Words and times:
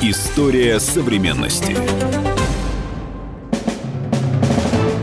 История 0.00 0.78
современности. 0.78 1.74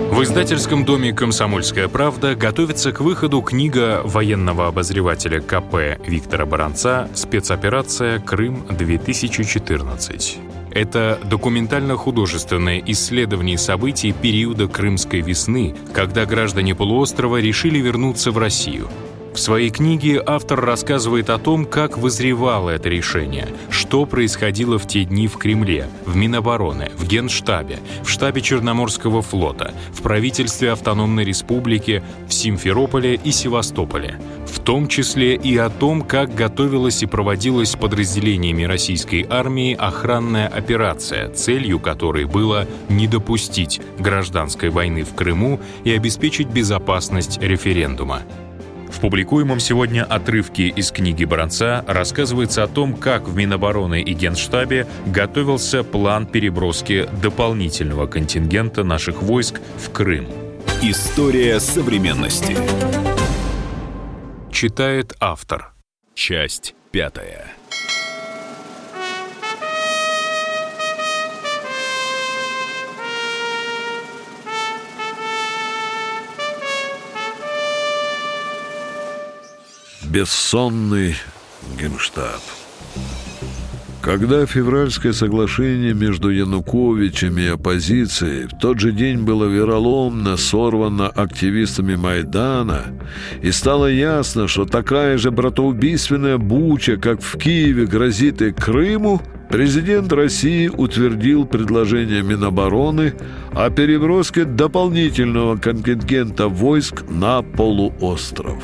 В 0.09 0.24
издательском 0.24 0.85
доме 0.85 1.11
«Комсомольская 1.11 1.90
правда» 1.90 2.33
готовится 2.33 2.93
к 2.93 3.01
выходу 3.01 3.42
книга 3.42 4.00
военного 4.05 4.67
обозревателя 4.67 5.42
КП 5.42 6.00
Виктора 6.08 6.45
Баранца 6.45 7.09
«Спецоперация 7.13 8.20
Крым-2014». 8.20 10.38
Это 10.71 11.20
документально-художественное 11.25 12.82
исследование 12.86 13.57
событий 13.57 14.14
периода 14.14 14.70
Крымской 14.70 15.20
весны, 15.20 15.75
когда 15.93 16.25
граждане 16.25 16.73
полуострова 16.73 17.41
решили 17.41 17.80
вернуться 17.80 18.32
в 18.32 18.38
Россию– 18.38 18.88
в 19.36 19.39
своей 19.39 19.70
книге 19.70 20.23
автор 20.25 20.61
рассказывает 20.61 21.29
о 21.29 21.38
том, 21.38 21.65
как 21.65 21.97
вызревало 21.97 22.70
это 22.70 22.88
решение, 22.88 23.49
что 23.70 24.05
происходило 24.05 24.79
в 24.79 24.88
те 24.88 25.03
дни 25.03 25.27
в 25.27 25.38
Кремле, 25.38 25.89
в 26.05 26.16
Минобороны, 26.16 26.91
в 26.98 27.05
Генштабе, 27.05 27.80
в 28.02 28.09
штабе 28.09 28.41
Черноморского 28.41 29.21
флота, 29.21 29.73
в 29.91 30.02
правительстве 30.02 30.71
Автономной 30.71 31.25
Республики, 31.25 32.02
в 32.30 32.34
Симферополе 32.34 33.16
и 33.16 33.31
Севастополе, 33.31 34.21
в 34.48 34.61
том 34.61 34.88
числе 34.88 35.36
и 35.36 35.58
о 35.58 35.70
том, 35.70 36.02
как 36.02 36.33
готовилась 36.33 37.03
и 37.03 37.05
проводилась 37.05 37.75
подразделениями 37.75 38.63
российской 38.63 39.27
армии 39.30 39.75
охранная 39.77 40.47
операция, 40.47 41.30
целью 41.30 41.80
которой 41.80 42.23
было 42.23 42.67
не 42.88 43.08
допустить 43.08 43.81
гражданской 43.99 44.70
войны 44.70 45.03
в 45.03 45.13
Крыму 45.13 45.59
и 45.83 45.91
обеспечить 45.91 46.47
безопасность 46.47 47.38
референдума. 47.41 48.22
Публикуемом 49.05 49.59
сегодня 49.59 50.04
отрывке 50.04 50.64
из 50.64 50.91
книги 50.91 51.26
Баранца 51.26 51.86
рассказывается 51.88 52.64
о 52.64 52.68
том, 52.68 52.95
как 52.95 53.28
в 53.28 53.36
Минобороны 53.36 54.02
и 54.02 54.14
Генштабе 54.14 54.88
готовился 55.05 55.84
план 55.84 56.26
переброски 56.26 57.08
дополнительного 57.22 58.08
контингента 58.08 58.84
наших 58.84 59.22
войск 59.22 59.62
в 59.78 59.92
Крым. 59.92 60.25
История 60.81 61.59
современности. 61.59 62.58
Читает 64.52 65.14
автор. 65.19 65.75
Часть 66.16 66.73
пятая. 66.90 67.53
Бессонный 80.16 81.13
генштаб. 81.77 82.39
Когда 84.02 84.45
февральское 84.45 85.11
соглашение 85.11 85.94
между 85.94 86.30
Януковичем 86.30 87.38
и 87.38 87.47
оппозицией 87.47 88.47
в 88.47 88.57
тот 88.57 88.80
же 88.80 88.94
день 88.94 89.23
было 89.23 89.44
вероломно 89.44 90.38
сорвано 90.38 91.09
активистами 91.09 91.97
Майдана, 91.97 92.94
и 93.41 93.52
стало 93.52 93.88
ясно, 93.88 94.47
что 94.47 94.63
такая 94.63 95.17
же 95.17 95.31
братоубийственная 95.31 96.38
буча, 96.38 96.95
как 96.95 97.22
в 97.22 97.38
Киеве, 97.38 97.85
грозит 97.85 98.41
и 98.41 98.53
Крыму, 98.53 99.22
президент 99.50 100.13
России 100.13 100.69
утвердил 100.69 101.45
предложение 101.45 102.23
Минобороны 102.23 103.16
о 103.52 103.69
переброске 103.69 104.45
дополнительного 104.45 105.57
контингента 105.57 106.47
войск 106.47 107.03
на 107.09 107.41
полуостров. 107.41 108.63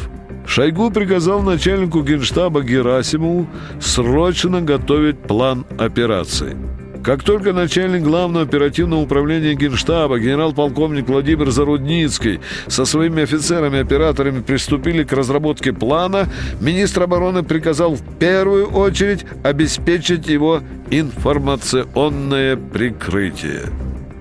Шойгу 0.51 0.91
приказал 0.91 1.41
начальнику 1.41 2.03
генштаба 2.03 2.61
Герасимову 2.61 3.47
срочно 3.79 4.61
готовить 4.61 5.17
план 5.17 5.65
операции. 5.77 6.57
Как 7.05 7.23
только 7.23 7.53
начальник 7.53 8.03
главного 8.03 8.43
оперативного 8.43 8.99
управления 8.99 9.53
Генштаба, 9.53 10.19
генерал-полковник 10.19 11.07
Владимир 11.07 11.51
Зарудницкий 11.51 12.41
со 12.67 12.83
своими 12.83 13.23
офицерами-операторами 13.23 14.41
приступили 14.41 15.05
к 15.05 15.13
разработке 15.13 15.71
плана, 15.71 16.27
министр 16.59 17.03
обороны 17.03 17.43
приказал 17.43 17.95
в 17.95 18.03
первую 18.19 18.67
очередь 18.71 19.25
обеспечить 19.43 20.27
его 20.27 20.59
информационное 20.89 22.57
прикрытие. 22.57 23.69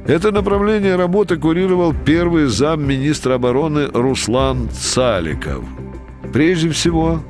Это 0.06 0.31
направление 0.31 0.94
работы 0.94 1.38
курировал 1.38 1.93
первый 1.93 2.47
зам 2.47 2.87
министра 2.87 3.34
обороны 3.34 3.88
Руслан 3.93 4.69
Цаликов– 4.71 5.65
Прежде 6.33 6.71
всего, 6.71 7.23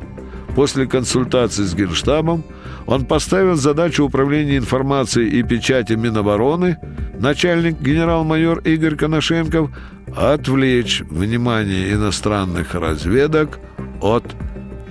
после 0.55 0.87
консультации 0.87 1.65
с 1.65 1.75
Генштабом, 1.75 2.45
он 2.87 3.07
поставил 3.07 3.57
задачу 3.57 4.05
управления 4.05 4.59
информацией 4.59 5.39
и 5.39 5.43
печати 5.43 5.95
Минобороны, 5.95 6.77
начальник 7.19 7.81
генерал-майор 7.81 8.59
Игорь 8.61 8.97
Коношенков, 8.97 9.71
отвлечь 10.15 11.03
внимание 11.09 11.93
иностранных 11.93 12.75
разведок 12.75 13.59
от 14.01 14.25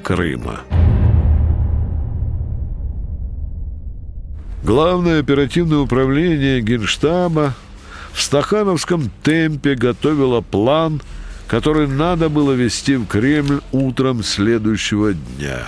Крыма. 0.03 0.62
Главное 4.64 5.20
оперативное 5.20 5.80
управление 5.80 6.62
Генштаба 6.62 7.53
в 8.12 8.22
стахановском 8.22 9.09
темпе 9.24 9.76
готовило 9.76 10.41
план– 10.41 11.02
который 11.49 11.87
надо 11.87 12.29
было 12.29 12.53
вести 12.53 12.95
в 12.95 13.07
Кремль 13.07 13.61
утром 13.71 14.23
следующего 14.23 15.13
дня. 15.13 15.67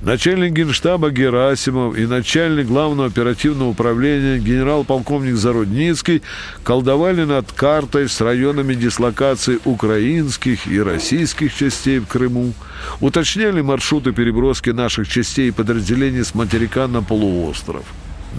Начальник 0.00 0.52
генштаба 0.52 1.10
Герасимов 1.10 1.96
и 1.96 2.06
начальник 2.06 2.66
главного 2.66 3.06
оперативного 3.06 3.68
управления 3.68 4.38
генерал-полковник 4.38 5.36
Зарудницкий 5.36 6.22
колдовали 6.64 7.22
над 7.22 7.52
картой 7.52 8.08
с 8.08 8.20
районами 8.20 8.74
дислокации 8.74 9.60
украинских 9.64 10.66
и 10.66 10.80
российских 10.80 11.54
частей 11.54 12.00
в 12.00 12.06
Крыму, 12.06 12.52
уточняли 13.00 13.60
маршруты 13.60 14.12
переброски 14.12 14.70
наших 14.70 15.08
частей 15.08 15.48
и 15.48 15.52
подразделений 15.52 16.24
с 16.24 16.34
материка 16.34 16.88
на 16.88 17.00
полуостров. 17.00 17.84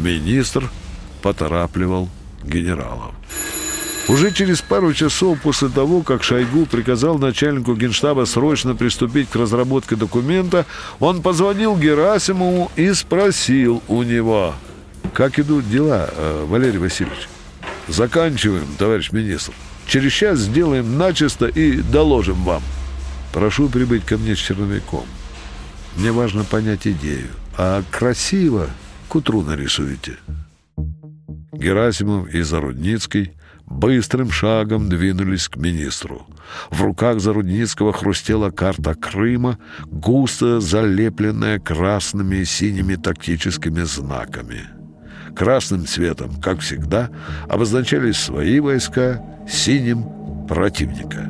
Министр 0.02 0.70
поторапливал 1.22 2.10
генералов. 2.44 3.14
Уже 4.10 4.32
через 4.32 4.62
пару 4.62 4.94
часов 4.94 5.40
после 5.42 5.70
того, 5.70 6.02
как 6.02 6.24
Шойгу 6.24 6.66
приказал 6.66 7.18
начальнику 7.18 7.74
генштаба 7.74 8.26
срочно 8.26 8.76
приступить 8.76 9.30
к 9.30 9.36
разработке 9.36 9.96
документа, 9.96 10.66
он 11.00 11.22
позвонил 11.22 11.78
Герасимову 11.78 12.70
и 12.76 12.92
спросил 12.94 13.82
у 13.88 14.04
него, 14.04 14.56
«Как 15.14 15.40
идут 15.40 15.70
дела, 15.70 16.10
э, 16.12 16.46
Валерий 16.48 16.80
Васильевич?» 16.80 17.30
«Заканчиваем, 17.88 18.68
товарищ 18.78 19.12
министр. 19.12 19.54
Через 19.88 20.12
час 20.12 20.40
сделаем 20.40 20.98
начисто 20.98 21.46
и 21.48 21.78
доложим 21.78 22.44
вам. 22.44 22.62
Прошу 23.32 23.70
прибыть 23.70 24.06
ко 24.06 24.18
мне 24.18 24.36
с 24.36 24.40
черновиком. 24.40 25.06
Мне 25.96 26.12
важно 26.12 26.44
понять 26.44 26.88
идею, 26.88 27.30
а 27.58 27.84
красиво 27.90 28.70
к 29.08 29.16
утру 29.16 29.44
нарисуете». 29.44 30.18
Герасимов 31.54 32.28
и 32.34 32.42
Зарудницкий– 32.42 33.32
быстрым 33.74 34.32
шагом 34.32 34.90
двинулись 34.90 35.48
к 35.50 35.58
министру. 35.58 36.26
В 36.70 36.82
руках 36.82 37.20
Зарудницкого 37.20 37.94
хрустела 37.94 38.50
карта 38.50 38.96
Крыма, 38.96 39.58
густо 39.86 40.62
залепленная 40.62 41.60
красными 41.60 42.38
и 42.38 42.46
синими 42.46 42.96
тактическими 42.96 43.82
знаками. 43.82 44.62
Красным 45.36 45.86
цветом, 45.86 46.40
как 46.42 46.60
всегда, 46.60 47.10
обозначались 47.50 48.18
свои 48.18 48.60
войска, 48.60 49.22
синим— 49.50 50.06
противника. 50.48 51.30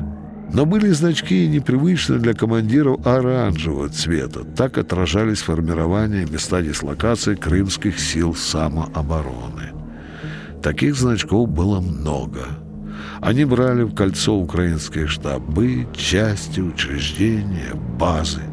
Но 0.53 0.67
были 0.67 0.89
значки 0.89 1.47
непривычны 1.47 2.19
для 2.19 2.33
командиров 2.33 3.05
оранжевого 3.07 3.89
цвета. 3.89 4.43
Так 4.43 4.77
отражались 4.77 5.41
формирование 5.41 6.27
места 6.27 6.61
дислокации 6.61 7.33
крымских 7.33 7.99
сил 7.99 8.35
самообороны. 8.35 9.72
Таких 10.63 10.95
значков 10.95 11.49
было 11.49 11.81
много. 11.81 12.45
Они 13.19 13.43
брали 13.43 13.83
в 13.83 13.93
кольцо 13.93 14.33
украинские 14.33 15.07
штабы, 15.07 15.87
части, 15.93 16.61
учреждения, 16.61 17.73
базы. 17.99 18.43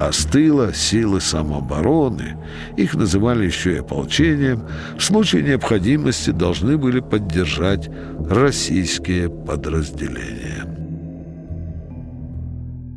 А 0.00 0.12
с 0.12 0.26
тыла 0.26 0.72
силы 0.72 1.20
самообороны, 1.20 2.36
их 2.76 2.94
называли 2.94 3.46
еще 3.46 3.74
и 3.74 3.78
ополчением, 3.78 4.62
в 4.96 5.02
случае 5.02 5.42
необходимости 5.42 6.30
должны 6.30 6.76
были 6.76 7.00
поддержать 7.00 7.90
российские 8.30 9.28
подразделения. 9.28 10.64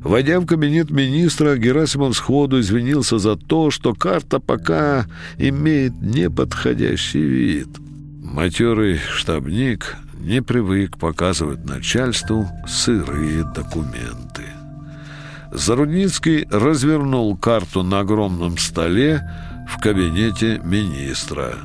Войдя 0.03 0.39
в 0.39 0.45
кабинет 0.45 0.91
министра, 0.91 1.57
Герасимов 1.57 2.15
сходу 2.15 2.59
извинился 2.59 3.17
за 3.17 3.35
то, 3.35 3.71
что 3.71 3.95
карта 3.95 4.39
пока 4.39 5.07
имеет 5.37 5.99
неподходящий 6.01 7.23
вид– 7.23 7.69
Матерый 8.33 8.97
штабник 8.97 9.95
не 10.19 10.41
привык 10.41 10.97
показывать 10.97 11.65
начальству 11.65 12.45
сырые 12.67 13.45
документы. 13.55 14.43
Зарудницкий 15.51 16.45
развернул 16.51 17.37
карту 17.37 17.83
на 17.83 18.01
огромном 18.01 18.57
столе, 18.57 19.21
в 19.67 19.79
кабинете 19.79 20.61
министра. 20.63 21.55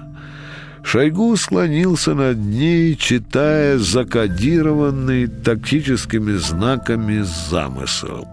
Шойгу 0.85 1.37
склонился 1.37 2.15
над 2.15 2.39
ней, 2.39 2.97
читая 2.97 3.79
закодированный 3.79 5.27
тактическими 5.27 6.37
знаками 6.37 7.23
замысел. 7.51 8.27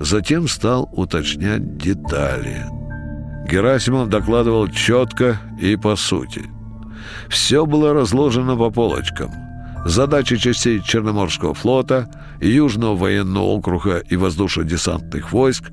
Затем 0.00 0.48
стал 0.48 0.88
уточнять 0.92 1.76
детали. 1.76 2.64
Герасимов 3.48 4.08
докладывал 4.08 4.68
четко 4.68 5.38
и 5.60 5.76
по 5.76 5.96
сути. 5.96 6.42
Все 7.28 7.66
было 7.66 7.92
разложено 7.92 8.56
по 8.56 8.70
полочкам. 8.70 9.51
Задачи 9.84 10.36
частей 10.36 10.80
Черноморского 10.80 11.54
флота– 11.54 12.08
Южного 12.42 12.96
военного 12.96 13.44
округа 13.44 13.98
и 13.98 14.16
воздушно-десантных 14.16 15.32
войск, 15.32 15.64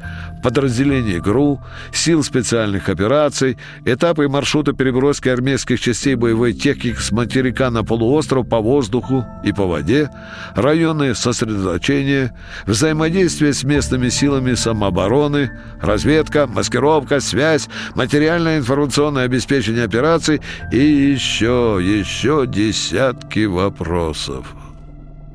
подразделений 0.43 1.19
ГРУ, 1.19 1.59
сил 1.91 2.23
специальных 2.23 2.89
операций, 2.89 3.57
этапы 3.85 4.25
и 4.25 4.27
маршруты 4.27 4.73
переброски 4.73 5.29
армейских 5.29 5.79
частей 5.79 6.13
боевой 6.13 6.53
техники 6.53 6.99
с 6.99 7.11
материка 7.11 7.71
на 7.71 7.83
полуостров 7.83 8.47
по 8.47 8.59
воздуху 8.59 9.25
и 9.43 9.51
по 9.51 9.65
воде, 9.65 10.11
районы 10.53 11.15
сосредоточения, 11.15 12.35
взаимодействие 12.67 13.53
с 13.53 13.63
местными 13.63 14.09
силами 14.09 14.53
самообороны, 14.53 15.49
разведка, 15.81 16.45
маскировка, 16.45 17.19
связь, 17.19 17.67
материальное 17.95 18.59
информационное 18.59 19.25
обеспечение 19.25 19.85
операций 19.85 20.39
и 20.71 20.77
еще, 20.77 21.79
еще 21.81 22.45
десятки 22.45 23.45
вопросов. 23.45 23.98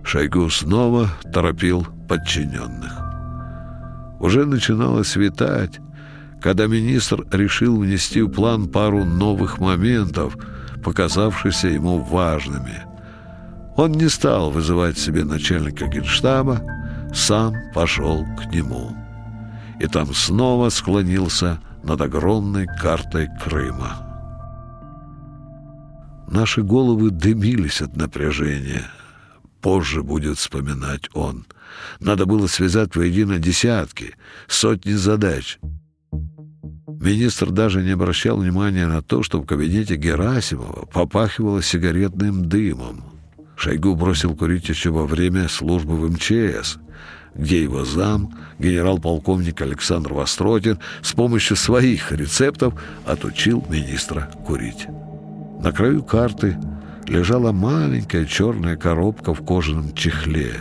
Шойгу 0.05 0.51
снова 0.51 1.09
торопил 1.33 1.87
подчиненных. 2.09 2.93
Уже 4.21 4.47
начинало 4.47 5.03
светать, 5.03 5.81
когда 6.41 6.67
министр 6.67 7.27
решил 7.31 7.79
внести 7.79 8.23
в 8.23 8.31
план 8.31 8.69
пару 8.69 9.05
новых 9.05 9.59
моментов, 9.59 10.37
показавшихся 10.83 11.69
ему 11.69 11.99
важными. 11.99 12.83
Он 13.77 13.93
не 13.93 14.09
стал 14.09 14.51
вызывать 14.51 14.99
себе 14.99 15.25
начальника 15.25 15.87
генштаба, 15.87 16.61
сам 17.15 17.55
пошел 17.75 18.25
к 18.39 18.53
нему. 18.53 18.97
И 19.81 19.87
там 19.87 20.15
снова 20.15 20.69
склонился 20.69 21.59
над 21.83 22.01
огромной 22.01 22.67
картой 22.67 23.29
Крыма. 23.43 24.04
Наши 26.35 26.63
головы 26.63 27.11
дымились 27.11 27.81
от 27.81 27.97
напряжения– 27.97 28.91
позже 29.65 30.03
будет 30.03 30.37
вспоминать 30.37 31.09
он. 31.15 31.47
Надо 31.99 32.27
было 32.27 32.49
связать 32.49 32.97
воедино 32.97 33.39
десятки, 33.39 34.15
сотни 34.47 34.93
задач. 34.93 35.59
Министр 37.01 37.51
даже 37.51 37.83
не 37.83 37.93
обращал 37.93 38.37
внимания 38.37 38.87
на 38.87 39.01
то, 39.01 39.23
что 39.23 39.41
в 39.41 39.47
кабинете 39.47 39.97
Герасимова 39.97 40.85
попахивало 40.85 41.63
сигаретным 41.63 42.47
дымом. 42.47 43.05
Шойгу 43.57 43.95
бросил 43.95 44.37
курить 44.37 44.69
еще 44.69 44.91
во 44.91 45.07
время 45.07 45.49
службы 45.49 45.97
в 45.97 46.11
МЧС, 46.11 46.77
где 47.35 47.63
его 47.63 47.87
зам, 47.87 48.37
генерал-полковник 48.59 49.63
Александр 49.63 50.13
Востротин, 50.13 50.79
с 51.01 51.13
помощью 51.13 51.57
своих 51.57 52.13
рецептов 52.13 52.75
отучил 53.07 53.65
министра 53.71 54.31
курить. 54.45 54.89
На 55.65 55.73
краю 55.73 56.05
карты– 56.05 56.57
лежала 57.09 57.53
маленькая 57.53 58.25
черная 58.25 58.77
коробка 58.77 59.35
в 59.35 59.45
кожаном 59.45 59.95
чехле. 59.95 60.55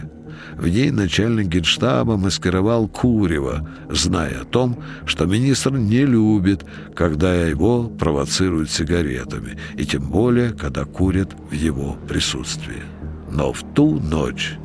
В 0.55 0.67
ней 0.67 0.91
начальник 0.91 1.47
генштаба 1.47 2.17
маскировал 2.17 2.87
Курева, 2.87 3.67
зная 3.89 4.41
о 4.41 4.45
том, 4.45 4.77
что 5.05 5.25
министр 5.25 5.71
не 5.71 6.05
любит, 6.05 6.65
когда 6.95 7.33
его 7.33 7.85
провоцируют 7.87 8.69
сигаретами, 8.69 9.57
и 9.75 9.85
тем 9.85 10.09
более, 10.09 10.51
когда 10.51 10.85
курят 10.85 11.33
в 11.49 11.53
его 11.53 11.97
присутствии. 12.07 12.83
Но 13.31 13.51
в 13.51 13.63
ту 13.73 13.99
ночь 13.99 14.57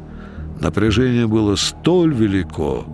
напряжение 0.61 1.27
было 1.27 1.57
столь 1.57 2.13
велико, 2.13 2.85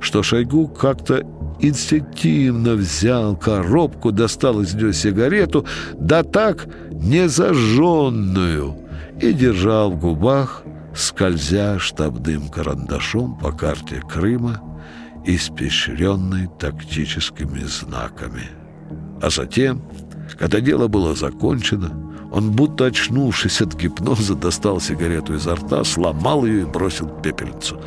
что 0.00 0.22
Шойгу 0.22 0.66
как-то 0.66 1.24
инстинктивно 1.62 2.74
взял 2.74 3.36
коробку, 3.36 4.12
достал 4.12 4.60
из 4.60 4.74
нее 4.74 4.92
сигарету, 4.92 5.64
да 5.94 6.22
так 6.24 6.66
незажженную, 6.90 8.76
и 9.20 9.32
держал 9.32 9.92
в 9.92 10.00
губах, 10.00 10.64
скользя 10.94 11.78
штабным 11.78 12.48
карандашом 12.48 13.38
по 13.38 13.52
карте 13.52 14.02
Крыма, 14.12 14.60
испещренной 15.24 16.48
тактическими 16.58 17.60
знаками. 17.60 18.48
А 19.22 19.30
затем, 19.30 19.82
когда 20.38 20.60
дело 20.60 20.88
было 20.88 21.14
закончено, 21.14 21.92
он, 22.32 22.50
будто 22.50 22.86
очнувшись 22.86 23.60
от 23.60 23.76
гипноза, 23.76 24.34
достал 24.34 24.80
сигарету 24.80 25.34
изо 25.34 25.54
рта, 25.54 25.84
сломал 25.84 26.44
ее 26.44 26.62
и 26.62 26.64
бросил 26.64 27.08
пепельницу. 27.08 27.80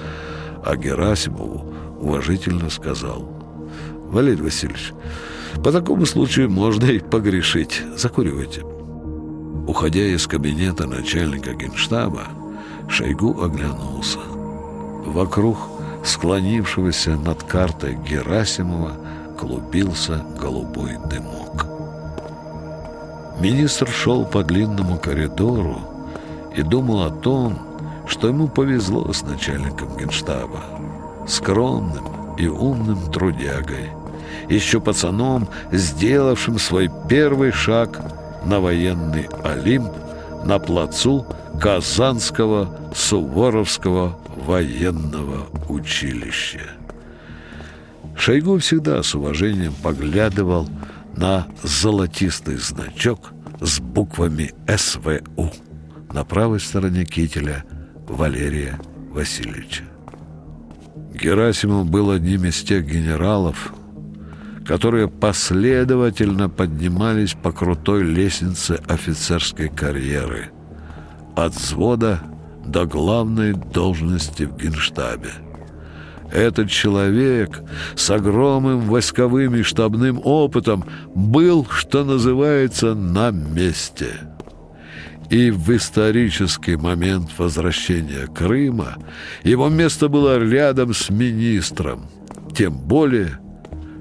А 0.64 0.76
Герасимову 0.78 1.74
уважительно 2.00 2.70
сказал 2.70 3.36
«Валерий 4.10 4.44
Васильевич, 4.44 4.94
по 5.64 5.72
такому 5.72 6.06
случаю 6.06 6.50
можно 6.50 6.86
и 6.86 7.00
погрешить. 7.00 7.82
Закуривайте». 7.96 8.62
Уходя 9.68 10.06
из 10.06 10.28
кабинета 10.28 10.86
начальника 10.86 11.54
генштаба, 11.54 12.28
Шойгу 12.88 13.42
оглянулся. 13.42 14.20
Вокруг 15.06 15.58
склонившегося 16.04 17.16
над 17.16 17.44
картой 17.44 17.98
Герасимова 18.08 18.92
клубился 19.40 20.24
голубой 20.40 20.98
дымок. 21.10 21.66
Министр 23.40 23.90
шел 23.90 24.26
по 24.26 24.44
длинному 24.44 24.98
коридору 24.98 25.80
и 26.56 26.62
думал 26.62 27.04
о 27.04 27.10
том, 27.10 27.60
что 28.08 28.28
ему 28.28 28.48
повезло 28.48 29.12
с 29.12 29.24
начальником 29.24 29.98
генштаба, 29.98 30.64
скромным 31.28 32.15
и 32.38 32.48
умным 32.48 33.12
трудягой, 33.12 33.92
еще 34.50 34.80
пацаном, 34.80 35.48
сделавшим 35.72 36.60
свой 36.60 36.90
первый 37.10 37.52
шаг 37.52 38.02
на 38.46 38.60
военный 38.60 39.28
Олимп 39.44 39.92
на 40.46 40.60
плацу 40.60 41.26
Казанского 41.60 42.92
Суворовского 42.94 44.20
военного 44.36 45.48
училища. 45.70 46.62
Шойгу 48.18 48.60
всегда 48.60 49.02
с 49.04 49.16
уважением 49.16 49.74
поглядывал 49.84 50.70
на 51.16 51.48
золотистый 51.64 52.58
значок 52.58 53.32
с 53.62 53.80
буквами 53.80 54.54
СВУ 54.68 55.52
на 56.12 56.24
правой 56.24 56.60
стороне 56.60 57.06
кителя 57.06 57.64
Валерия 58.08 58.80
Васильевича. 59.12 59.95
Герасимов 61.16 61.90
был 61.90 62.12
одним 62.12 62.46
из 62.46 62.62
тех 62.62 62.86
генералов, 62.86 63.74
которые 64.66 65.08
последовательно 65.08 66.50
поднимались 66.50 67.34
по 67.34 67.52
крутой 67.52 68.04
лестнице 68.04 68.82
офицерской 68.88 69.70
карьеры 69.70 70.50
от 71.36 71.56
взвода 71.56 72.22
до 72.66 72.86
главной 72.86 73.54
должности 73.54 74.44
в 74.44 74.58
генштабе. 74.58 75.32
Этот 76.32 76.70
человек 76.70 77.62
с 77.96 78.10
огромным 78.10 78.82
войсковым 78.82 79.56
и 79.56 79.62
штабным 79.62 80.20
опытом 80.24 80.84
был, 81.14 81.66
что 81.70 82.04
называется, 82.04 82.94
на 82.94 83.32
месте. 83.32 84.35
И 85.30 85.50
в 85.52 85.76
исторический 85.76 86.76
момент 86.76 87.30
возвращения 87.38 88.28
Крыма 88.28 88.98
его 89.44 89.70
место 89.70 90.08
было 90.08 90.38
рядом 90.38 90.94
с 90.94 91.10
министром, 91.10 92.06
тем 92.56 92.78
более– 92.78 93.40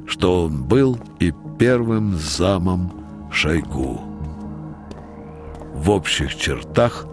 что 0.06 0.44
он 0.44 0.64
был 0.64 0.98
и 1.20 1.32
первым 1.58 2.16
замом 2.16 3.04
Шойгу. 3.30 4.00
В 5.74 5.90
общих 5.90 6.36
чертах 6.36 7.06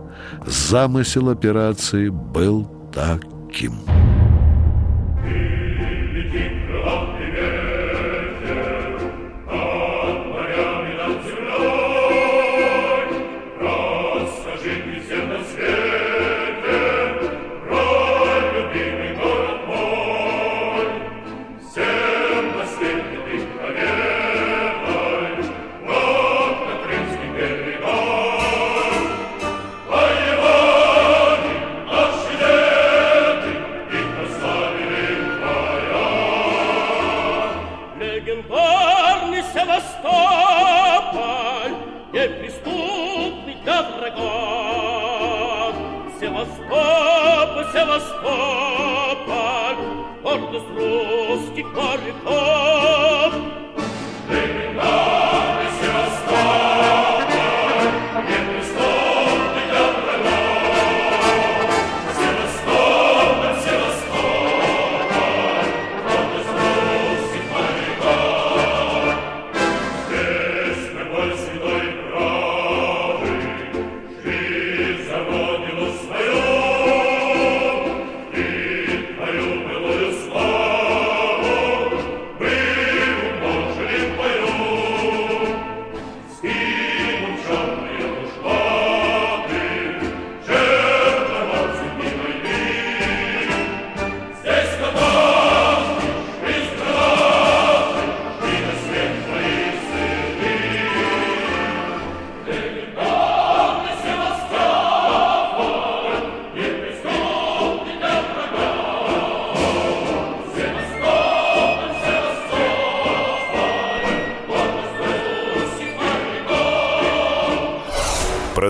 замысел 0.45 1.29
операции 1.29 2.09
был 2.09 2.69
таким– 2.93 3.79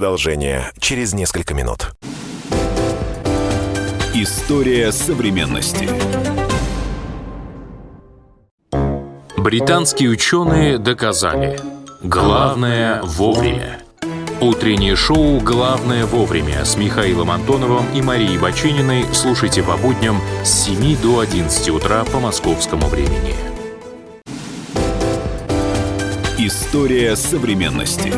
Продолжение 0.01 0.71
через 0.79 1.13
несколько 1.13 1.53
минут. 1.53 1.91
История 4.15 4.91
современности. 4.91 5.87
Британские 9.37 10.09
ученые 10.09 10.79
доказали 10.79 11.59
«Главное 12.01 13.03
вовремя». 13.03 13.77
Утреннее 14.39 14.95
шоу 14.95 15.39
«Главное 15.39 16.07
вовремя» 16.07 16.65
с 16.65 16.77
Михаилом 16.77 17.29
Антоновым 17.29 17.85
и 17.93 18.01
Марией 18.01 18.39
Бачининой 18.39 19.05
слушайте 19.13 19.61
по 19.61 19.77
будням 19.77 20.19
с 20.43 20.65
7 20.65 20.99
до 20.99 21.19
11 21.19 21.69
утра 21.69 22.03
по 22.05 22.19
московскому 22.19 22.87
времени. 22.87 23.35
История 26.39 27.15
современности. 27.15 28.11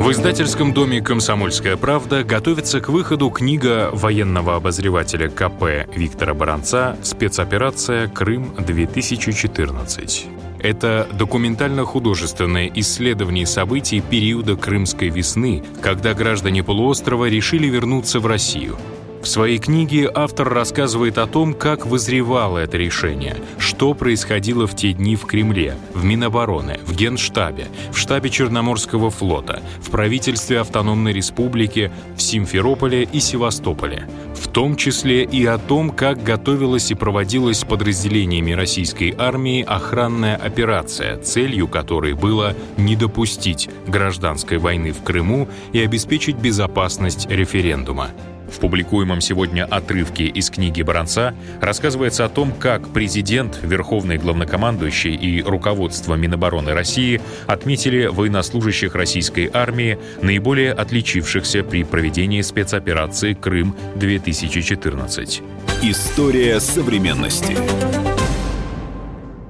В 0.00 0.10
издательском 0.12 0.72
доме 0.72 1.02
«Комсомольская 1.02 1.76
правда» 1.76 2.24
готовится 2.24 2.80
к 2.80 2.88
выходу 2.88 3.28
книга 3.28 3.90
военного 3.92 4.56
обозревателя 4.56 5.28
КП 5.28 5.86
Виктора 5.94 6.32
Баранца 6.32 6.96
«Спецоперация 7.02 8.08
Крым-2014». 8.08 10.22
Это 10.58 11.06
документально-художественное 11.12 12.72
исследование 12.76 13.44
событий 13.44 14.00
периода 14.00 14.56
Крымской 14.56 15.10
весны, 15.10 15.62
когда 15.82 16.14
граждане 16.14 16.64
полуострова 16.64 17.28
решили 17.28 17.66
вернуться 17.66 18.20
в 18.20 18.26
Россию. 18.26 18.78
В 19.22 19.26
своей 19.26 19.58
книге 19.58 20.10
автор 20.12 20.48
рассказывает 20.48 21.18
о 21.18 21.26
том, 21.26 21.52
как 21.52 21.84
вызревало 21.84 22.56
это 22.56 22.78
решение, 22.78 23.36
что 23.58 23.92
происходило 23.92 24.66
в 24.66 24.74
те 24.74 24.94
дни 24.94 25.14
в 25.14 25.26
Кремле, 25.26 25.76
в 25.92 26.04
Минобороны, 26.04 26.80
в 26.86 26.96
Генштабе, 26.96 27.66
в 27.92 27.98
штабе 27.98 28.30
Черноморского 28.30 29.10
флота, 29.10 29.62
в 29.82 29.90
правительстве 29.90 30.60
Автономной 30.60 31.12
Республики, 31.12 31.92
в 32.16 32.22
Симферополе 32.22 33.02
и 33.02 33.20
Севастополе, 33.20 34.08
в 34.34 34.48
том 34.48 34.74
числе 34.74 35.24
и 35.24 35.44
о 35.44 35.58
том, 35.58 35.90
как 35.90 36.22
готовилась 36.22 36.90
и 36.90 36.94
проводилась 36.94 37.62
подразделениями 37.62 38.52
российской 38.52 39.14
армии 39.18 39.62
охранная 39.62 40.36
операция, 40.36 41.18
целью 41.18 41.68
которой 41.68 42.14
было 42.14 42.56
не 42.78 42.96
допустить 42.96 43.68
гражданской 43.86 44.56
войны 44.56 44.92
в 44.92 45.02
Крыму 45.02 45.46
и 45.74 45.80
обеспечить 45.80 46.36
безопасность 46.36 47.28
референдума. 47.28 48.08
В 48.50 48.58
публикуемом 48.58 49.20
сегодня 49.20 49.64
отрывке 49.64 50.24
из 50.24 50.50
книги 50.50 50.82
Баранца 50.82 51.34
рассказывается 51.60 52.24
о 52.24 52.28
том, 52.28 52.52
как 52.52 52.88
президент, 52.88 53.60
верховный 53.62 54.18
главнокомандующий 54.18 55.14
и 55.14 55.42
руководство 55.42 56.14
Минобороны 56.14 56.74
России 56.74 57.20
отметили 57.46 58.06
военнослужащих 58.06 58.94
российской 58.94 59.50
армии, 59.52 59.98
наиболее 60.22 60.72
отличившихся 60.72 61.62
при 61.62 61.84
проведении 61.84 62.42
спецоперации 62.42 63.34
«Крым-2014». 63.34 65.42
История 65.82 66.60
современности. 66.60 67.56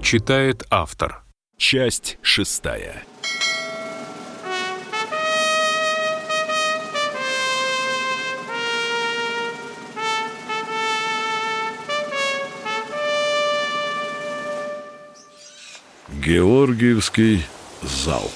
Читает 0.02 0.64
автор. 0.70 1.22
Часть 1.56 2.18
шестая. 2.22 3.02
Георгиевский 16.24 17.46
зал. 17.82 18.30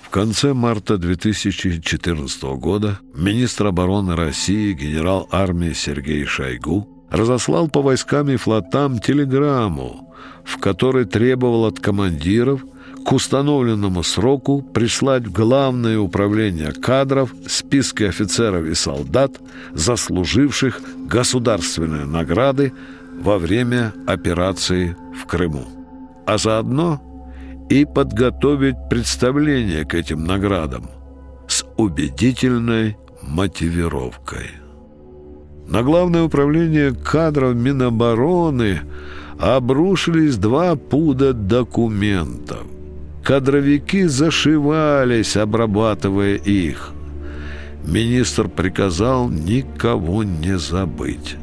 В 0.00 0.08
конце 0.08 0.54
марта 0.54 0.96
2014 0.96 2.42
года 2.56 2.98
министр 3.14 3.66
обороны 3.66 4.16
России 4.16 4.72
генерал 4.72 5.28
армии 5.30 5.74
Сергей 5.74 6.24
Шойгу 6.24 6.88
разослал 7.10 7.68
по 7.68 7.82
войскам 7.82 8.30
и 8.30 8.36
флотам 8.36 9.00
телеграмму, 9.00 10.14
в 10.44 10.58
которой 10.58 11.04
требовал 11.04 11.66
от 11.66 11.78
командиров 11.80 12.64
к 13.04 13.12
установленному 13.12 14.02
сроку 14.02 14.62
прислать 14.62 15.26
в 15.26 15.32
Главное 15.32 15.98
управление 15.98 16.72
кадров 16.72 17.34
списки 17.46 18.04
офицеров 18.04 18.64
и 18.64 18.74
солдат, 18.74 19.32
заслуживших 19.74 20.80
государственные 21.06 22.06
награды 22.06 22.72
во 23.20 23.36
время 23.36 23.92
операции 24.06 24.96
в 25.22 25.26
Крыму 25.26 25.83
а 26.26 26.38
заодно 26.38 27.00
и 27.70 27.84
подготовить 27.84 28.76
представление 28.90 29.84
к 29.84 29.94
этим 29.94 30.24
наградам 30.24 30.90
с 31.46 31.64
убедительной 31.76 32.96
мотивировкой. 33.22 34.50
На 35.66 35.82
Главное 35.82 36.24
управление 36.24 36.94
кадров 36.94 37.54
Минобороны 37.54 38.80
обрушились 39.38 40.36
два 40.36 40.76
пуда 40.76 41.32
документов. 41.32 42.66
Кадровики 43.22 44.04
зашивались, 44.04 45.36
обрабатывая 45.36 46.34
их. 46.34 46.90
Министр 47.86 48.48
приказал 48.48 49.30
никого 49.30 50.22
не 50.22 50.58
забыть. 50.58 51.36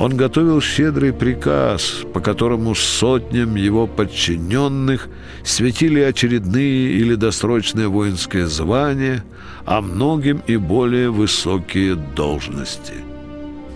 Он 0.00 0.16
готовил 0.16 0.62
щедрый 0.62 1.12
приказ, 1.12 2.06
по 2.14 2.20
которому 2.20 2.74
сотням 2.74 3.54
его 3.54 3.86
подчиненных 3.86 5.10
светили 5.44 6.00
очередные 6.00 6.92
или 6.92 7.16
досрочные 7.16 7.88
воинские 7.88 8.46
звания, 8.46 9.22
а 9.66 9.82
многим 9.82 10.42
и 10.46 10.56
более 10.56 11.10
высокие 11.10 11.96
должности. 11.96 12.94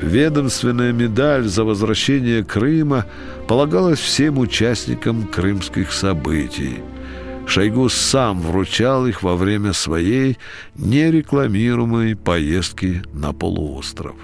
Ведомственная 0.01 0.93
медаль 0.95 1.45
за 1.45 1.63
возвращение 1.63 2.43
Крыма 2.43 3.05
полагалась 3.47 4.01
всем 4.01 4.39
участникам 4.39 5.25
крымских 5.27 5.93
событий. 5.93 6.79
Шойгу 7.47 7.91
сам 7.91 8.41
вручал 8.41 9.07
их 9.07 9.23
во 9.23 9.37
время 9.37 9.75
своей 9.75 10.39
нерекламируемой 10.75 12.17
поездки 12.17 13.03
на 13.13 13.35
полуостров. 13.35 14.17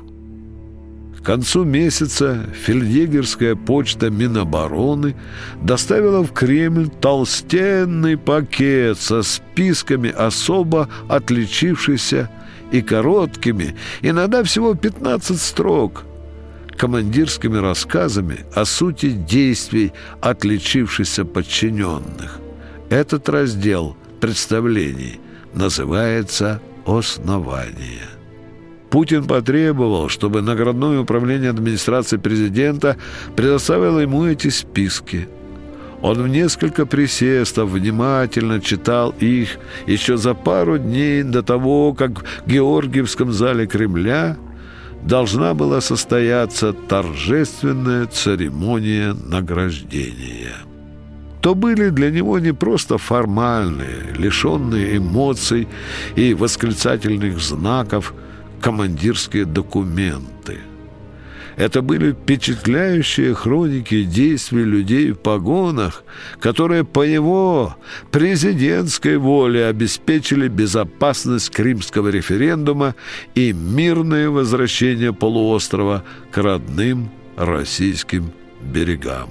К 1.23 1.27
концу 1.27 1.65
месяца 1.65 2.47
фельдъегерская 2.65 3.55
почта 3.55 4.09
Минобороны 4.09 5.15
доставила 5.63 6.23
в 6.23 6.33
Кремль 6.33 6.89
толстенный 6.89 8.17
пакет 8.17 8.99
со 8.99 9.23
списками 9.23 10.11
особо 10.11 10.89
отличившихся 11.09 12.31
и 12.73 12.81
короткими, 12.81 13.77
иногда 14.01 14.43
всего 14.45 14.75
15 14.75 15.39
строк, 15.39 16.05
командирскими 16.79 17.59
рассказами 17.59 18.47
о 18.55 18.65
сути 18.65 19.11
действий 19.11 19.93
отличившихся 20.23 21.27
подчиненных. 21.27 22.41
Этот 22.89 23.29
раздел 23.29 23.95
представлений 24.21 25.21
называется 25.53 26.63
«Основание». 26.87 28.20
Путин 28.91 29.25
потребовал, 29.25 30.09
чтобы 30.09 30.43
наградное 30.43 31.01
управление 31.01 31.51
администрации 31.51 32.17
президента 32.17 32.97
предоставило 33.37 34.01
ему 34.01 34.27
эти 34.27 34.49
списки. 34.49 35.29
Он 36.03 36.23
в 36.23 36.29
несколько 36.29 36.87
присестов 36.87 37.71
внимательно 37.71 38.61
читал 38.61 39.15
их 39.21 39.59
еще 39.87 40.17
за 40.17 40.35
пару 40.35 40.79
дней 40.79 41.23
до 41.23 41.43
того, 41.43 41.93
как 41.93 42.21
в 42.21 42.25
Георгиевском 42.47 43.33
зале 43.33 43.67
Кремля 43.67 44.37
должна 45.05 45.55
была 45.55 45.81
состояться 45.81 46.73
торжественная 46.73 48.07
церемония 48.07 49.13
награждения. 49.13 50.57
То 51.43 51.55
были 51.55 51.91
для 51.91 52.11
него 52.11 52.39
не 52.39 52.53
просто 52.53 52.99
формальные, 52.99 54.15
лишенные 54.17 54.97
эмоций 54.97 55.69
и 56.17 56.35
восклицательных 56.35 57.39
знаков– 57.39 58.15
командирские 58.61 59.45
документы. 59.45 60.59
Это 61.57 61.83
были 61.83 62.13
впечатляющие 62.13 63.35
хроники 63.35 64.05
действий 64.05 64.65
людей 64.65 65.13
в 65.13 65.19
погонах, 65.19 66.05
которые 66.39 66.85
по 66.85 67.03
его 67.03 67.77
президентской 68.11 69.19
воле 69.19 69.67
обеспечили 69.67 70.49
безопасность 70.49 71.51
Кримского 71.51 72.09
референдума 72.09 72.95
и 73.35 73.53
мирное 73.53 74.31
возвращение 74.31 75.13
полуострова 75.13 76.03
к 76.31 76.39
родным 76.39 77.11
российским 77.37 78.33
берегам. 78.63 79.29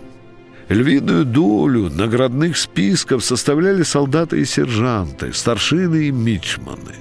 Львиную 0.68 1.26
долю 1.26 1.90
наградных 1.90 2.58
списков 2.58 3.24
составляли 3.24 3.82
солдаты 3.82 4.42
и 4.42 4.46
сержанты, 4.46 5.34
старшины 5.34 6.10
и 6.10 6.12
мичманы. 6.12 6.96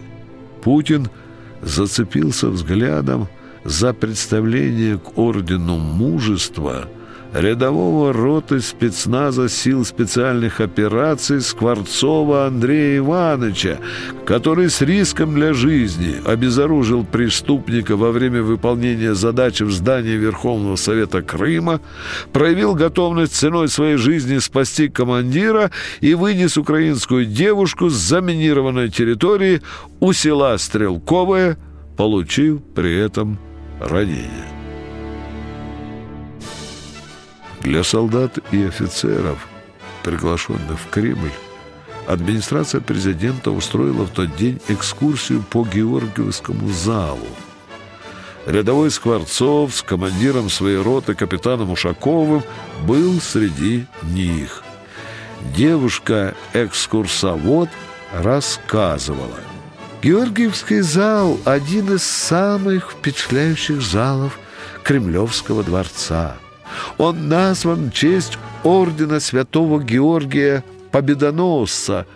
Путин– 0.63 1.11
зацепился 1.63 2.49
взглядом 2.49 3.29
за 3.65 3.93
представление 3.93 4.99
к 4.99 5.19
ордену 5.19 5.77
мужества 5.79 6.89
рядового 7.33 8.13
роты 8.13 8.61
спецназа 8.61 9.49
сил 9.49 9.85
специальных 9.85 10.61
операций 10.61 11.41
Скворцова 11.41 12.47
Андрея 12.47 12.99
Ивановича, 12.99 13.79
который 14.25 14.71
с 14.71 14.81
риском 14.81 15.35
для 15.35 15.53
жизни 15.53 16.17
обезоружил 16.25 17.05
преступника 17.05 17.97
во 17.97 18.11
время 18.11 18.43
выполнения 18.43 19.15
задачи 19.15 19.63
в 19.63 19.71
здании 19.71 20.17
Верховного 20.17 20.77
Совета 20.77 21.23
Крыма, 21.23 21.81
проявил 22.33 22.75
готовность 22.75 23.35
ценой 23.35 23.69
своей 23.69 23.97
жизни 23.97 24.39
спасти 24.39 24.89
командира 24.89 25.71
и 26.01 26.15
вынес 26.15 26.57
украинскую 26.57 27.27
девушку 27.27 27.89
с 27.91 27.95
заминированной 27.95 28.89
территории 28.89 29.63
у 30.01 30.13
села 30.13 30.57
Стрелковое, 30.59 31.59
получив 31.97 32.63
при 32.75 32.97
этом 32.97 33.39
ранение. 33.81 34.58
Для 37.69 37.85
солдат 37.85 38.39
и 38.51 38.65
офицеров, 38.65 39.47
приглашенных 40.03 40.81
в 40.81 40.89
Кремль, 40.89 41.31
администрация 42.07 42.81
президента 42.81 43.51
устроила 43.51 44.07
в 44.07 44.11
тот 44.11 44.35
день 44.37 44.59
экскурсию 44.69 45.43
по 45.43 45.67
Георгиевскому 45.67 46.71
залу. 46.71 47.29
Рядовой 48.47 48.91
Скворцов 48.91 49.75
с 49.75 49.83
командиром 49.83 50.49
своей 50.49 50.79
роты 50.79 51.15
капитаном 51.15 51.71
Ушаковым 51.71 52.43
был 52.87 53.21
среди 53.21 53.85
них. 54.03 54.63
Девушка-экскурсовод 55.55 57.69
рассказывала. 58.15 59.41
Георгиевский 60.03 60.81
зал– 60.81 61.39
один 61.45 61.97
из 61.97 62.03
самых 62.03 62.93
впечатляющих 62.93 63.83
залов 63.83 64.39
Кремлевского 64.83 65.63
дворца– 65.63 66.39
он 66.99 67.29
назван 67.29 67.91
в 67.91 67.95
честь 67.95 68.39
ордена 68.65 69.21
святого 69.21 69.81
Георгия 69.83 70.65
Победоносца, 70.91 72.07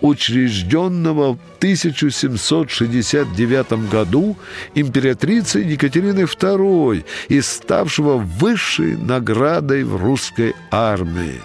учрежденного 0.00 1.34
в 1.34 1.38
1769 1.58 3.90
году 3.90 4.36
императрицей 4.74 5.64
Екатериной 5.64 6.24
II 6.24 7.04
и 7.28 7.40
ставшего 7.40 8.16
высшей 8.18 8.96
наградой 8.96 9.84
в 9.84 9.94
русской 9.96 10.54
армии. 10.70 11.40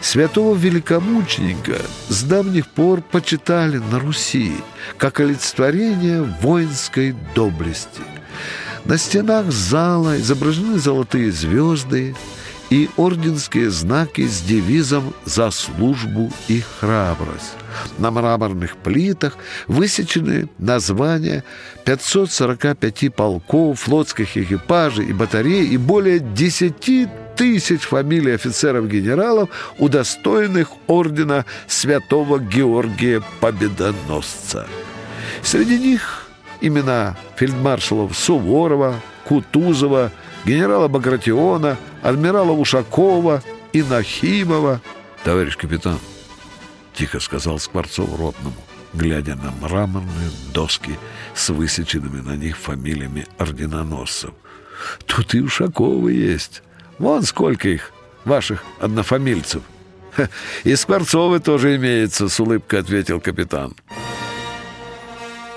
Святого 0.00 0.54
великомученика 0.54 1.78
с 2.08 2.22
давних 2.24 2.66
пор 2.68 3.00
почитали 3.00 3.78
на 3.78 3.98
Руси 3.98 4.52
как 4.98 5.20
олицетворение 5.20 6.22
воинской 6.22 7.14
доблести– 7.34 8.02
на 8.84 8.98
стенах 8.98 9.50
зала 9.50 10.18
изображены 10.18 10.78
золотые 10.78 11.32
звезды 11.32 12.14
и 12.70 12.88
орденские 12.96 13.70
знаки 13.70 14.26
с 14.26 14.40
девизом 14.40 15.14
«За 15.24 15.50
службу 15.50 16.32
и 16.48 16.60
храбрость». 16.60 17.54
На 17.98 18.10
мраморных 18.10 18.76
плитах 18.76 19.36
высечены 19.68 20.48
названия 20.58 21.44
545 21.84 23.14
полков, 23.14 23.80
флотских 23.80 24.36
экипажей 24.36 25.06
и 25.06 25.12
батарей 25.12 25.66
и 25.66 25.76
более 25.76 26.20
10 26.20 27.08
тысяч 27.36 27.82
фамилий 27.82 28.32
офицеров-генералов, 28.32 29.48
удостоенных 29.78 30.68
ордена 30.86 31.44
святого 31.66 32.38
Георгия 32.38 33.22
Победоносца. 33.40 34.66
Среди 35.42 35.78
них 35.78 36.23
имена 36.66 37.16
фельдмаршалов 37.36 38.16
Суворова, 38.16 39.00
Кутузова, 39.24 40.10
генерала 40.44 40.88
Багратиона, 40.88 41.76
адмирала 42.02 42.52
Ушакова 42.52 43.42
и 43.72 43.82
Нахимова. 43.82 44.80
«Товарищ 45.24 45.56
капитан»,— 45.56 45.98
тихо 46.94 47.20
сказал 47.20 47.58
Скворцов 47.58 48.08
ротному, 48.18 48.56
глядя 48.92 49.36
на 49.36 49.50
мраморные 49.60 50.30
доски 50.52 50.98
с 51.34 51.48
высеченными 51.48 52.20
на 52.20 52.36
них 52.36 52.56
фамилиями 52.56 53.26
орденоносцев. 53.38 54.30
«Тут 55.06 55.34
и 55.34 55.40
Ушаковы 55.40 56.12
есть. 56.12 56.62
Вон 56.98 57.22
сколько 57.22 57.68
их, 57.68 57.92
ваших 58.24 58.64
однофамильцев». 58.80 59.62
«И 60.64 60.76
Скворцовы 60.76 61.40
тоже 61.40 61.76
имеются»,— 61.76 62.28
с 62.30 62.38
улыбкой 62.38 62.80
ответил 62.80 63.20
капитан. 63.20 63.74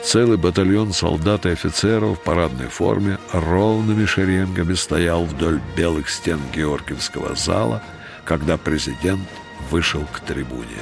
Целый 0.07 0.37
батальон 0.37 0.93
солдат 0.93 1.45
и 1.45 1.49
офицеров 1.49 2.17
в 2.17 2.21
парадной 2.21 2.69
форме 2.69 3.19
ровными 3.33 4.05
шеренгами 4.05 4.73
стоял 4.73 5.25
вдоль 5.25 5.59
белых 5.75 6.09
стен 6.09 6.39
Георгиевского 6.55 7.35
зала, 7.35 7.83
когда 8.23 8.55
президент 8.55 9.27
вышел 9.69 10.05
к 10.13 10.21
трибуне. 10.21 10.79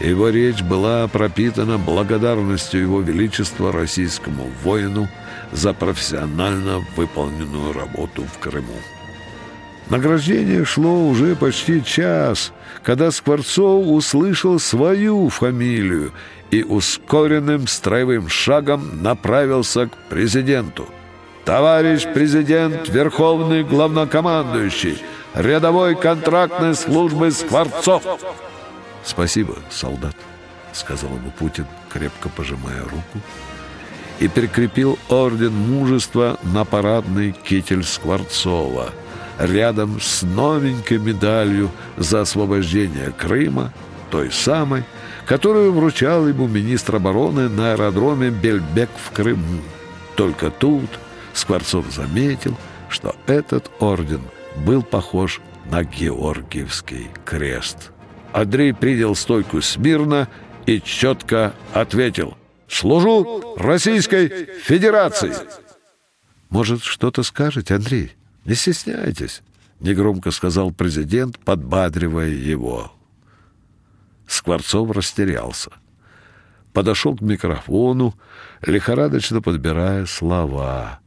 Его 0.00 0.30
речь 0.30 0.62
была 0.62 1.06
пропитана 1.06 1.76
благодарностью 1.76 2.80
Его 2.80 3.02
Величества 3.02 3.72
российскому 3.72 4.50
воину 4.62 5.06
за 5.52 5.74
профессионально 5.74 6.82
выполненную 6.96 7.74
работу 7.74 8.24
в 8.24 8.38
Крыму. 8.38 8.80
Награждение 9.88 10.64
шло 10.64 11.08
уже 11.08 11.34
почти 11.34 11.82
час, 11.82 12.52
когда 12.82 13.10
Скворцов 13.10 13.86
услышал 13.86 14.58
свою 14.58 15.28
фамилию 15.30 16.12
и 16.50 16.62
ускоренным 16.62 17.66
строевым 17.66 18.28
шагом 18.28 19.02
направился 19.02 19.86
к 19.86 19.96
президенту. 20.08 20.88
«Товарищ 21.44 22.06
президент, 22.12 22.88
верховный 22.88 23.64
главнокомандующий, 23.64 25.02
рядовой 25.34 25.96
контрактной 25.96 26.74
службы 26.74 27.30
Скворцов!» 27.30 28.02
«Спасибо, 29.02 29.56
солдат»,— 29.70 30.14
сказал 30.72 31.10
ему 31.10 31.32
Путин, 31.38 31.66
крепко 31.88 32.28
пожимая 32.28 32.82
руку, 32.82 33.18
и 34.18 34.28
прикрепил 34.28 34.98
орден 35.08 35.54
мужества 35.54 36.38
на 36.42 36.64
парадный 36.64 37.32
китель 37.32 37.82
Скворцова 37.82 38.90
рядом 39.40 40.00
с 40.00 40.22
новенькой 40.22 40.98
медалью 40.98 41.70
за 41.96 42.22
освобождение 42.22 43.12
Крыма, 43.16 43.72
той 44.10 44.30
самой, 44.30 44.84
которую 45.26 45.72
вручал 45.72 46.28
ему 46.28 46.46
министр 46.46 46.96
обороны 46.96 47.48
на 47.48 47.72
аэродроме 47.72 48.30
Бельбек 48.30 48.90
в 48.96 49.10
Крыму. 49.12 49.60
Только 50.16 50.50
тут 50.50 50.90
Скворцов 51.32 51.86
заметил, 51.90 52.56
что 52.88 53.14
этот 53.26 53.70
орден 53.78 54.22
был 54.56 54.82
похож 54.82 55.40
на 55.70 55.84
Георгиевский 55.84 57.08
крест. 57.24 57.92
Андрей 58.32 58.74
принял 58.74 59.14
стойку 59.14 59.62
смирно 59.62 60.28
и 60.66 60.80
четко 60.80 61.54
ответил 61.72 62.36
«Служу 62.68 63.54
Российской 63.56 64.28
Федерации!» 64.62 65.34
«Может, 66.50 66.82
что-то 66.82 67.22
скажете, 67.22 67.74
Андрей?» 67.74 68.12
Не 68.44 68.54
стесняйтесь, 68.54 69.42
негромко 69.80 70.30
сказал 70.30 70.70
президент, 70.70 71.38
подбадривая 71.38 72.30
его. 72.30 72.92
Скворцов 74.26 74.90
растерялся. 74.92 75.70
Подошел 76.72 77.16
к 77.16 77.20
микрофону, 77.20 78.14
лихорадочно 78.62 79.42
подбирая 79.42 80.06
слова. 80.06 81.00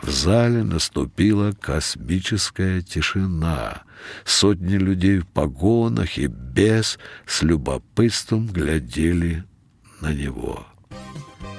В 0.00 0.10
зале 0.10 0.64
наступила 0.64 1.52
космическая 1.52 2.80
тишина. 2.80 3.82
Сотни 4.24 4.76
людей 4.76 5.18
в 5.18 5.26
погонах 5.26 6.18
и 6.18 6.26
без 6.26 6.98
с 7.26 7.42
любопытством 7.42 8.48
глядели 8.48 9.44
на 10.00 10.12
него. 10.12 10.66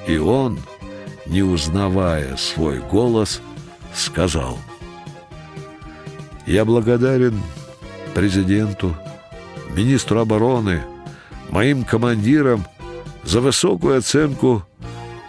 И 0.07 0.17
он, 0.17 0.59
не 1.27 1.43
узнавая 1.43 2.35
свой 2.35 2.79
голос, 2.79 3.41
сказал 3.93 4.59
«Я 6.45 6.65
благодарен 6.65 7.41
президенту, 8.13 8.95
министру 9.75 10.19
обороны, 10.19 10.83
моим 11.49 11.83
командирам 11.83 12.65
за 13.23 13.41
высокую 13.41 13.97
оценку 13.97 14.65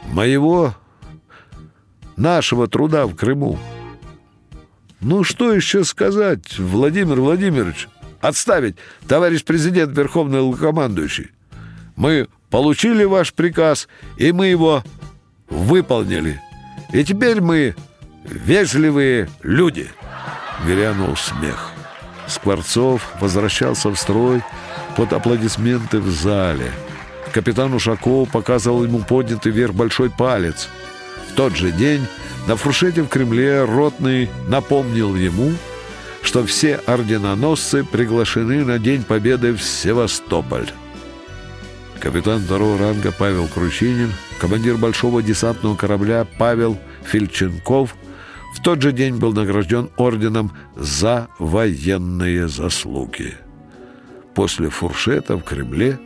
моего, 0.09 0.75
нашего 2.17 2.67
труда 2.69 3.07
в 3.07 3.15
Крыму. 3.15 3.59
Ну, 5.01 5.25
что 5.25 5.53
еще 5.53 5.85
сказать, 5.85 6.59
Владимир 6.59 7.21
Владимирович? 7.21 7.89
Отставить, 8.21 8.77
товарищ 9.07 9.45
президент, 9.45 9.97
верховный 9.97 10.53
командующий. 10.55 11.31
Мы 11.97 12.29
получили 12.51 13.05
ваш 13.05 13.33
приказ, 13.33 13.89
и 14.17 14.33
мы 14.33 14.47
его 14.47 14.83
выполнили. 15.49 16.41
И 16.93 17.05
теперь 17.05 17.41
мы 17.41 17.77
вежливые 18.25 19.29
люди. 19.43 19.91
Грянул 20.65 21.17
смех. 21.17 21.73
Скворцов 22.27 23.03
возвращался 23.21 23.91
в 23.91 23.97
строй 23.97 24.43
под 24.97 25.13
аплодисменты 25.13 26.01
в 26.01 26.11
зале. 26.11 26.71
Капитан 27.33 27.75
Ушаков 27.75 28.31
показывал 28.31 28.85
ему 28.85 29.01
поднятый 29.01 29.53
вверх 29.53 29.75
большой 29.75 30.11
палец. 30.11 30.69
В 31.31 31.35
тот 31.35 31.55
же 31.55 31.71
день 31.71 32.07
на 32.47 32.57
фуршете 32.57 33.03
в 33.03 33.09
Кремле 33.09 33.65
Ротный 33.65 34.31
напомнил 34.49 35.15
ему, 35.15 35.53
что 36.23 36.45
все 36.45 36.77
орденоносцы 36.87 37.85
приглашены 37.85 38.65
на 38.65 38.79
День 38.79 39.05
Победы 39.05 39.53
в 39.53 39.63
Севастополь. 39.63 40.69
Капитан 42.01 42.41
второго 42.41 42.79
ранга 42.79 43.13
Павел 43.13 43.49
Кручинин, 43.49 44.13
командир 44.41 44.77
большого 44.77 45.23
десантного 45.23 45.77
корабля 45.77 46.27
Павел 46.39 46.79
Фильченков 47.05 47.95
в 48.57 48.63
тот 48.63 48.81
же 48.81 48.93
день 48.93 49.17
был 49.17 49.35
награжден 49.35 49.91
орденом 49.99 50.51
за 50.77 51.29
военные 51.39 52.49
заслуги. 52.49 53.35
После 54.35 54.71
фуршета 54.71 55.37
в 55.37 55.43
Кремле 55.43 56.01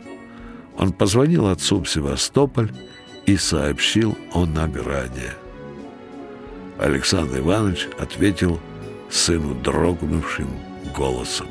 он 0.77 0.91
позвонил 0.91 1.47
отцу 1.47 1.81
в 1.81 1.89
Севастополь 1.89 2.71
и 3.25 3.37
сообщил 3.37 4.17
о 4.33 4.45
награде. 4.45 5.33
Александр 6.77 7.39
Иванович 7.39 7.87
ответил 7.97 8.59
сыну 9.09 9.55
дрогнувшим 9.55 10.49
голосом. 10.93 11.47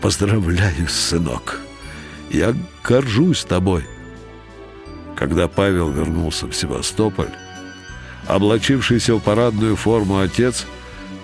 «Поздравляю, 0.00 0.88
сынок! 0.88 1.60
Я 2.30 2.52
горжусь 2.82 3.44
тобой!» 3.44 3.84
Когда 5.14 5.46
Павел 5.46 5.90
вернулся 5.90 6.46
в 6.46 6.54
Севастополь, 6.54 7.30
облачившийся 8.26 9.14
в 9.14 9.20
парадную 9.20 9.76
форму 9.76 10.18
отец 10.18 10.66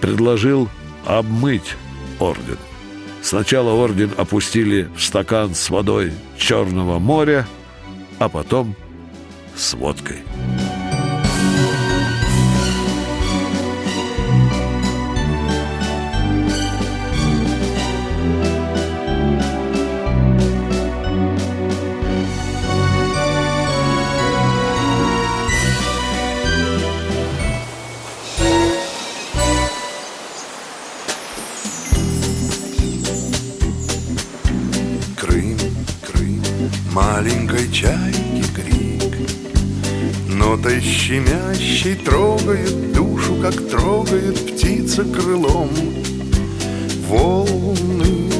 предложил 0.01 0.69
обмыть 1.05 1.77
орден. 2.19 2.59
Сначала 3.23 3.73
орден 3.73 4.13
опустили 4.17 4.89
в 4.97 5.03
стакан 5.03 5.55
с 5.55 5.71
водой 5.71 6.13
Черного 6.37 6.99
моря, 6.99 7.47
а 8.19 8.29
потом 8.29 8.77
с 9.57 9.75
водкой. 9.75 10.19
Щемящей 41.85 41.95
трогает 41.97 42.93
душу, 42.93 43.37
как 43.43 43.55
трогает 43.69 44.39
птица 44.39 45.05
крылом. 45.05 45.71
Волны 47.09 48.31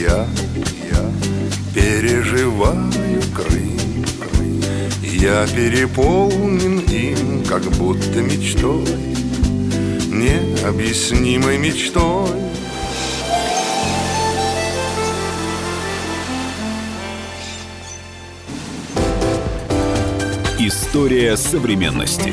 я, 0.00 0.26
я 0.90 1.12
переживаю 1.74 3.22
Крым, 3.34 4.04
Крым 4.18 4.62
Я 5.02 5.46
переполнен 5.46 6.78
им, 6.80 7.44
как 7.44 7.62
будто 7.72 8.20
мечтой 8.22 8.86
Необъяснимой 10.08 11.58
мечтой. 11.58 12.30
История 20.58 21.36
современности. 21.36 22.32